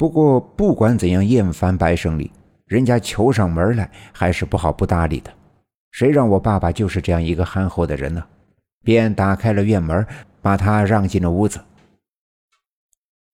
[0.00, 2.32] 不过不管怎样厌烦白胜利，
[2.64, 5.30] 人家求上门来还是不好不搭理的。
[5.90, 8.24] 谁让我爸爸就是这样一个憨厚的人呢？
[8.82, 10.06] 便打开了院门，
[10.40, 11.60] 把他让进了屋子。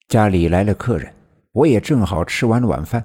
[0.08, 1.14] 家里来了客人，
[1.52, 3.04] 我也正好吃完了晚饭。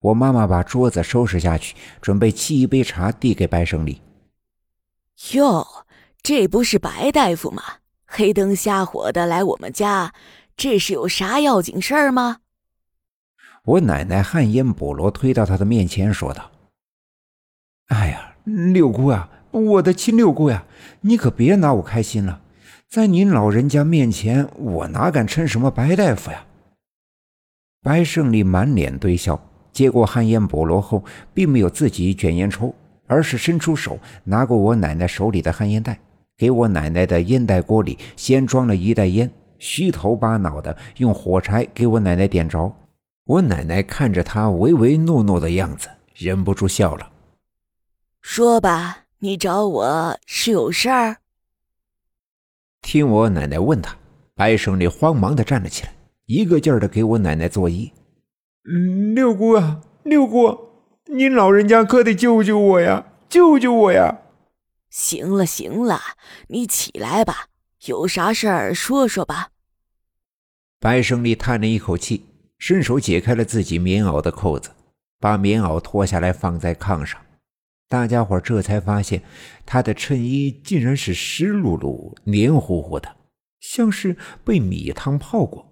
[0.00, 4.00] 我妈妈把桌子收拾下去，准备沏一杯茶递给白胜利。
[5.34, 5.66] 哟，
[6.22, 7.62] 这不是白大夫吗？
[8.06, 10.14] 黑灯瞎火的来我们家，
[10.56, 12.38] 这是有啥要紧事儿吗？
[13.64, 16.50] 我奶奶旱烟菠萝推到他的面前，说道
[17.86, 20.64] ：“哎呀，六姑啊，我的亲六姑呀，
[21.02, 22.40] 你可别拿我开心了。
[22.88, 26.44] 在您老人家面前，我哪敢称什么白大夫呀？”
[27.84, 29.40] 白胜利满脸堆笑，
[29.72, 32.74] 接过旱烟菠萝后，并没有自己卷烟抽，
[33.06, 36.00] 而是伸出手拿过我奶奶手里的旱烟袋，
[36.36, 42.74] 给我奶奶的烟袋锅里先装了一袋烟，虚头巴脑的用火柴给我奶奶点着。
[43.24, 47.12] 我奶奶看着他唯唯诺诺的样子，忍不住笑了。
[48.20, 51.18] 说吧，你找我是有事儿？
[52.80, 53.96] 听我奶奶问他，
[54.34, 55.94] 白胜利慌忙的站了起来，
[56.26, 57.92] 一个劲儿的给我奶奶作揖
[59.14, 60.58] ：“六姑啊，六姑，
[61.06, 64.18] 您老人家可得救救我呀，救救我呀！”
[64.90, 66.00] 行了行了，
[66.48, 67.46] 你起来吧，
[67.86, 69.50] 有啥事儿说说吧。
[70.80, 72.26] 白胜利叹了一口气。
[72.62, 74.70] 伸手解开了自己棉袄的扣子，
[75.18, 77.20] 把棉袄脱下来放在炕上。
[77.88, 79.20] 大家伙这才发现，
[79.66, 83.16] 他的衬衣竟然是湿漉漉、黏糊糊的，
[83.58, 85.66] 像是被米汤泡过。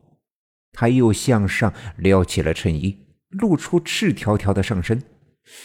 [0.72, 5.00] 他又向上撩起了衬衣，露出赤条条的上身。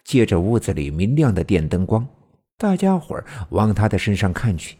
[0.03, 2.07] 借着屋子里明亮的电灯光，
[2.55, 4.77] 大家伙往他的身上看去，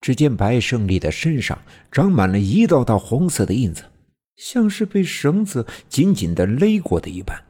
[0.00, 1.58] 只见白胜利的身上
[1.90, 3.84] 长满了一道道红色的印子。
[4.36, 7.44] 像是被绳子紧紧的勒过的一般，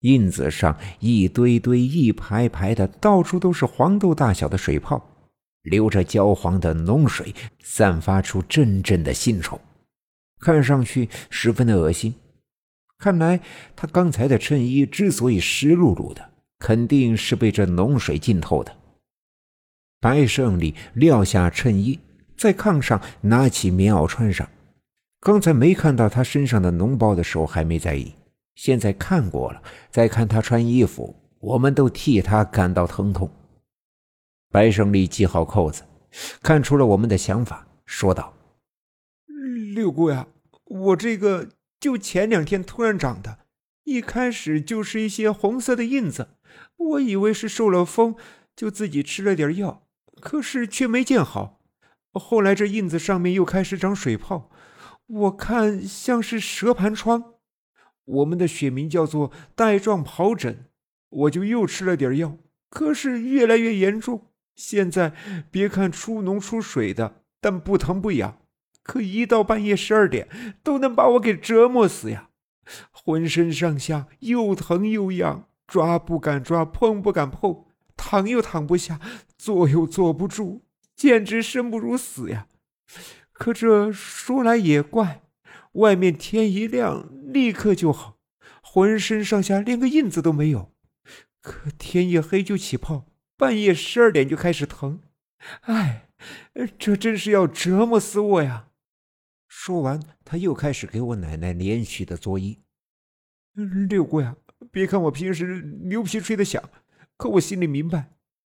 [0.00, 5.02] 印子上一堆堆、一排排的，到处都是黄豆大小的水泡，
[5.62, 9.60] 流着焦黄的脓水，散发出阵阵的腥臭，
[10.40, 12.14] 看上去十分的恶心。
[12.98, 13.40] 看来
[13.76, 18.76] 他刚才的衬衣之所以湿漉漉的，肯定是被这脓水浸透的。
[20.00, 21.98] 白胜利撂下衬衣，
[22.36, 24.48] 在炕上拿起棉袄穿上。
[25.22, 28.14] 刚才没看到他身上的脓包的时候还没在意，
[28.54, 33.30] 现在看过了，再看他穿衣服，我们都替他感到疼痛。
[34.50, 35.82] 白胜利系好扣子，
[36.42, 38.32] 看出了我们的想法，说道
[39.74, 40.26] ：“六姑呀，
[40.64, 43.40] 我这个就前两天突然长的，
[43.84, 46.28] 一开始就是一些红色的印子，
[46.78, 48.16] 我以为是受了风，
[48.56, 49.82] 就自己吃了点药，
[50.18, 51.60] 可是却没见好。
[52.12, 54.50] 后来这印子上面又开始长水泡。”
[55.10, 57.34] 我看像是蛇盘疮，
[58.04, 60.66] 我们的学名叫做带状疱疹，
[61.08, 62.38] 我就又吃了点药，
[62.68, 64.28] 可是越来越严重。
[64.54, 65.12] 现在
[65.50, 68.38] 别看出脓出水的，但不疼不痒，
[68.84, 70.28] 可一到半夜十二点，
[70.62, 72.28] 都能把我给折磨死呀！
[72.92, 77.64] 浑身上下又疼又痒，抓不敢抓，碰不敢碰，
[77.96, 79.00] 躺又躺不下，
[79.36, 80.62] 坐又坐不住，
[80.94, 82.46] 简直生不如死呀！
[83.40, 85.22] 可这说来也怪，
[85.72, 88.18] 外面天一亮立刻就好，
[88.60, 90.74] 浑身上下连个印子都没有。
[91.40, 93.06] 可天一黑就起泡，
[93.38, 95.00] 半夜十二点就开始疼。
[95.62, 96.10] 哎，
[96.78, 98.68] 这真是要折磨死我呀！
[99.48, 102.58] 说完，他又开始给我奶奶连续的作揖。
[103.88, 104.36] 六姑呀，
[104.70, 106.62] 别看我平时牛皮吹得响，
[107.16, 108.10] 可我心里明白，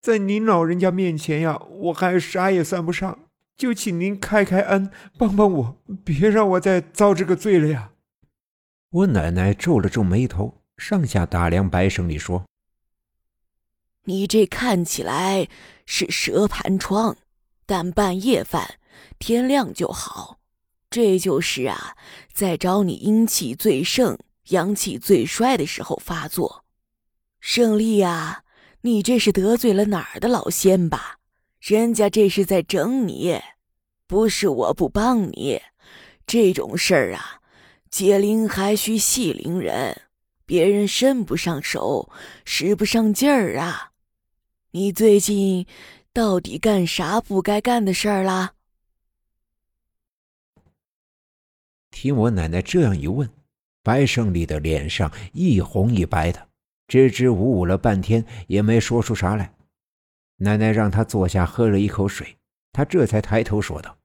[0.00, 3.26] 在您老人家面前呀，我还啥也算不上。
[3.60, 7.91] 就请您开开恩，帮帮我，别让我再遭这个罪了呀！
[8.88, 12.47] 我奶奶皱了皱眉头，上下打量白胜利，说
[14.09, 15.47] ：“你这看起来
[15.84, 17.19] 是蛇盘疮，
[17.66, 18.76] 但半夜犯，
[19.19, 20.38] 天亮就好。
[20.88, 21.99] 这就是啊，
[22.32, 24.19] 在找你阴气最盛、
[24.49, 26.64] 阳气最衰的时候发作。
[27.40, 28.44] 胜利啊，
[28.81, 31.19] 你这是得罪了哪儿的老仙吧？”
[31.61, 33.38] 人家这是在整你，
[34.10, 35.62] 不是我不帮你。
[36.26, 37.40] 这种事儿啊，
[37.92, 40.02] 解铃还需系铃人，
[40.44, 42.10] 别人伸不上手，
[42.44, 43.92] 使不上劲儿啊。
[44.72, 45.64] 你最近
[46.12, 48.54] 到底干啥不该干的事儿啦？
[51.92, 53.30] 听我奶奶这样一问，
[53.84, 56.48] 白胜利的脸上一红一白的，
[56.88, 59.54] 支支吾吾了半天，也没说出啥来。
[60.38, 62.36] 奶奶让他坐下，喝了一口水，
[62.72, 63.96] 他这才抬头说道：“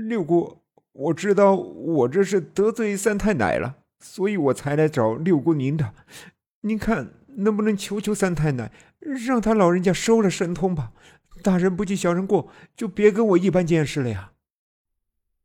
[0.00, 0.58] 六姑，
[0.92, 5.94] 我知道我这是得罪三太奶了，所以我才来找六姑您的。
[6.62, 10.92] 您看能不能求求三太奶，让他老人家收了神通吧？
[11.42, 14.32] 大人不计小人过，就别跟我一般见识了呀。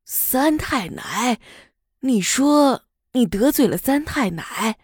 [0.05, 1.39] 三太奶，
[2.01, 2.83] 你说
[3.13, 4.77] 你得罪了三太奶？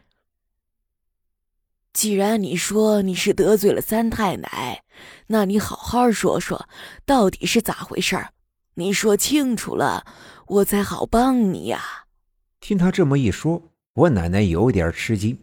[1.93, 4.83] 既然你说你是得罪了三太奶，
[5.27, 6.67] 那你好好说说，
[7.05, 8.33] 到底是咋回事儿？
[8.75, 10.03] 你说清楚了，
[10.47, 12.07] 我才好帮你呀。
[12.59, 15.37] 听他这么一说，我奶奶有点吃惊。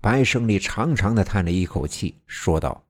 [0.00, 2.86] 白胜利长长的叹了一口气，说道：“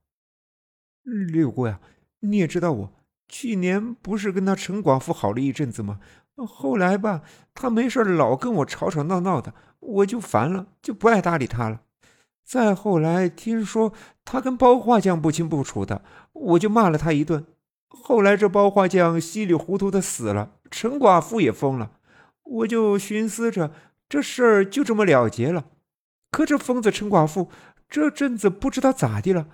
[1.03, 1.81] 六姑呀，
[2.21, 2.93] 你也知道我
[3.27, 5.99] 去年不是跟他陈寡妇好了一阵子吗？
[6.47, 7.21] 后来吧，
[7.53, 11.81] 他没事老跟我吵吵闹闹的，我就烦了，就不爱搭理他了。
[12.45, 13.91] 再后来听说
[14.23, 17.45] 他跟包画匠不清不楚的，我就骂了他一顿。”
[17.91, 21.91] 后来这包画匠稀里糊涂的死了，陈寡妇也疯了，
[22.43, 23.71] 我就寻思着
[24.09, 25.65] 这事儿就这么了结了。
[26.31, 27.49] 可这疯子陈寡妇
[27.89, 29.47] 这阵子不知道咋的了，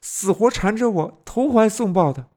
[0.00, 2.28] 死活缠着我，投怀送抱的。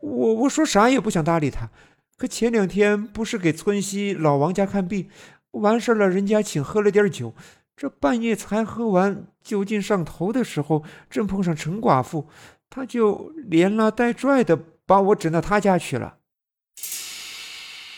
[0.00, 1.70] 我我说啥也不想搭理他。
[2.16, 5.08] 可前两天不是给村西老王家看病，
[5.50, 7.34] 完事了，人家请喝了点酒，
[7.76, 12.26] 这半夜才喝完，酒劲上头的时候，正碰上陈寡妇，
[12.70, 14.58] 他就连拉带拽的。
[14.86, 16.14] 把我整到他家去了。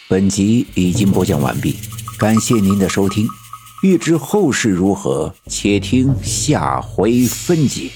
[0.09, 1.77] 本集已经播讲完毕，
[2.19, 3.29] 感谢您的收听。
[3.83, 7.91] 欲知后事如何，且听下回分解。